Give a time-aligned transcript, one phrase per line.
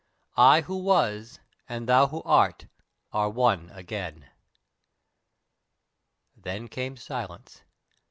[0.35, 1.39] I who was,
[1.69, 2.65] and thou who art,
[3.13, 4.31] are one again!"
[6.35, 7.61] Then came silence.